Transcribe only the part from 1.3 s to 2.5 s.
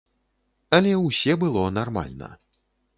было нармальна.